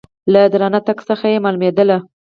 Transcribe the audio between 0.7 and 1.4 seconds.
تګ څخه یې